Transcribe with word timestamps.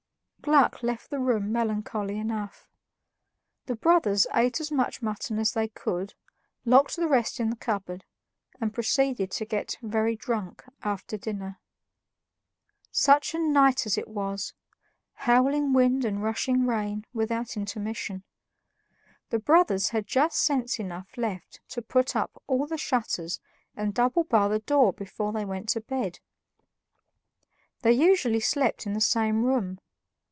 Gluck 0.43 0.81
left 0.81 1.11
the 1.11 1.19
room 1.19 1.51
melancholy 1.51 2.17
enough. 2.17 2.67
The 3.67 3.75
brothers 3.75 4.25
ate 4.33 4.59
as 4.59 4.71
much 4.71 4.99
mutton 4.99 5.37
as 5.37 5.51
they 5.53 5.67
could, 5.67 6.15
locked 6.65 6.95
the 6.95 7.07
rest 7.07 7.39
in 7.39 7.51
the 7.51 7.55
cupboard, 7.55 8.05
and 8.59 8.73
proceeded 8.73 9.29
to 9.31 9.45
get 9.45 9.77
very 9.83 10.15
drunk 10.15 10.63
after 10.81 11.15
dinner. 11.15 11.59
Such 12.91 13.35
a 13.35 13.39
night 13.39 13.85
as 13.85 13.99
it 13.99 14.07
was! 14.07 14.55
Howling 15.13 15.73
wind 15.73 16.03
and 16.03 16.23
rushing 16.23 16.65
rain, 16.65 17.05
without 17.13 17.55
intermission. 17.55 18.23
The 19.29 19.37
brothers 19.37 19.89
had 19.89 20.07
just 20.07 20.41
sense 20.43 20.79
enough 20.79 21.17
left 21.17 21.59
to 21.69 21.83
put 21.83 22.15
up 22.15 22.41
all 22.47 22.65
the 22.65 22.79
shutters 22.79 23.39
and 23.75 23.93
double 23.93 24.23
bar 24.23 24.49
the 24.49 24.57
door 24.59 24.91
before 24.91 25.31
they 25.33 25.45
went 25.45 25.69
to 25.69 25.81
bed. 25.81 26.19
They 27.83 27.93
usually 27.93 28.39
slept 28.39 28.87
in 28.87 28.93
the 28.93 29.01
same 29.01 29.45
room. 29.45 29.79